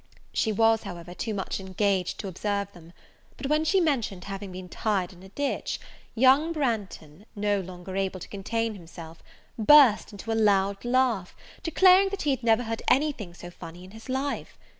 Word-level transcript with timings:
She 0.33 0.51
was, 0.51 0.81
however, 0.81 1.13
too 1.13 1.31
much 1.35 1.59
engaged 1.59 2.17
to 2.19 2.27
observe 2.27 2.73
them; 2.73 2.91
but, 3.37 3.45
when 3.45 3.63
she 3.63 3.79
mentioned 3.79 4.23
having 4.23 4.51
been 4.51 4.67
tied 4.67 5.13
in 5.13 5.21
a 5.21 5.29
ditch, 5.29 5.79
young 6.15 6.51
Branghton, 6.53 7.27
no 7.35 7.59
longer 7.59 7.95
able 7.95 8.19
to 8.19 8.27
contain 8.27 8.73
himself, 8.73 9.21
burst 9.59 10.11
into 10.11 10.31
a 10.31 10.33
loud 10.33 10.83
laugh, 10.83 11.35
declaring 11.61 12.09
that 12.09 12.23
he 12.23 12.31
had 12.31 12.41
never 12.41 12.63
heard 12.63 12.81
any 12.87 13.11
thing 13.11 13.35
so 13.35 13.51
funny 13.51 13.83
in 13.83 13.91
his 13.91 14.09
life! 14.09 14.57